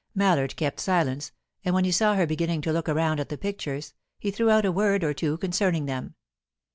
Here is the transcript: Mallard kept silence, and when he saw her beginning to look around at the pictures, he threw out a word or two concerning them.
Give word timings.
Mallard 0.15 0.55
kept 0.55 0.79
silence, 0.79 1.31
and 1.63 1.75
when 1.75 1.85
he 1.85 1.91
saw 1.91 2.15
her 2.15 2.25
beginning 2.25 2.61
to 2.61 2.71
look 2.73 2.89
around 2.89 3.19
at 3.19 3.29
the 3.29 3.37
pictures, 3.37 3.93
he 4.17 4.31
threw 4.31 4.49
out 4.49 4.65
a 4.65 4.71
word 4.71 5.03
or 5.03 5.13
two 5.13 5.37
concerning 5.37 5.85
them. 5.85 6.15